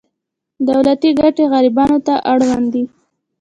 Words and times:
دولتي 0.67 1.09
ګټې 1.19 1.43
غریبانو 1.51 1.97
ته 2.07 2.13
اړوند 2.31 2.65
دي. 2.73 2.83